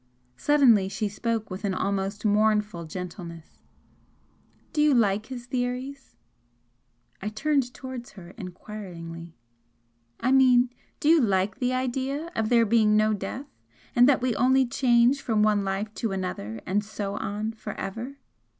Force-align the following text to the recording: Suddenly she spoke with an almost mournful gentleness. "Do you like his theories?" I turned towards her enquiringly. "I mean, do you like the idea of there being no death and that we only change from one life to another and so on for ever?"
Suddenly 0.37 0.89
she 0.89 1.07
spoke 1.07 1.51
with 1.51 1.63
an 1.63 1.75
almost 1.75 2.25
mournful 2.25 2.85
gentleness. 2.85 3.61
"Do 4.73 4.81
you 4.81 4.95
like 4.95 5.27
his 5.27 5.45
theories?" 5.45 6.15
I 7.21 7.29
turned 7.29 7.71
towards 7.71 8.13
her 8.13 8.31
enquiringly. 8.31 9.35
"I 10.19 10.31
mean, 10.31 10.71
do 10.99 11.07
you 11.07 11.21
like 11.21 11.59
the 11.59 11.73
idea 11.73 12.31
of 12.35 12.49
there 12.49 12.65
being 12.65 12.97
no 12.97 13.13
death 13.13 13.45
and 13.95 14.09
that 14.09 14.23
we 14.23 14.35
only 14.37 14.65
change 14.65 15.21
from 15.21 15.43
one 15.43 15.63
life 15.63 15.93
to 15.93 16.11
another 16.13 16.61
and 16.65 16.83
so 16.83 17.13
on 17.17 17.51
for 17.51 17.75
ever?" 17.79 18.17